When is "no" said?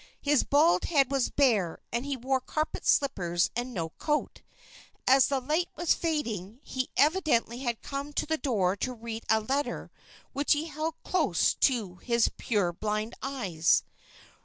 3.71-3.89